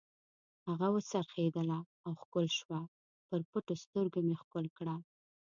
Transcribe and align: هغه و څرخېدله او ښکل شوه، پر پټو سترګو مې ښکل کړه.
هغه 0.67 0.87
و 0.93 0.97
څرخېدله 1.09 1.79
او 2.05 2.11
ښکل 2.21 2.47
شوه، 2.57 2.79
پر 3.27 3.41
پټو 3.49 3.75
سترګو 3.83 4.19
مې 4.27 4.35
ښکل 4.41 4.65
کړه. 4.77 4.95